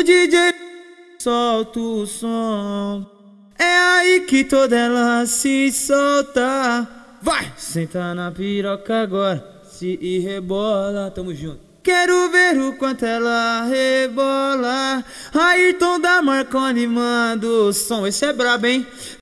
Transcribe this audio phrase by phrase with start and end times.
[0.00, 0.54] O DJ
[1.18, 3.04] solta o som.
[3.58, 6.88] É aí que toda ela se solta.
[7.20, 7.52] Vai!
[7.58, 11.10] Senta na piroca agora, se e rebola.
[11.10, 11.60] Tamo junto.
[11.82, 15.04] Quero ver o quanto ela rebola.
[15.34, 18.06] Ayrton da Marconi manda o som.
[18.06, 18.86] Esse é brabo, hein?